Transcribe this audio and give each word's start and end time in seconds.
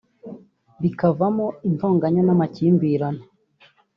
bikavamo 0.81 1.45
intonganya 1.67 2.21
n’amakimbirane 2.23 3.23